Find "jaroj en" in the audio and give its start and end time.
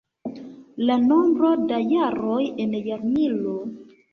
1.91-2.77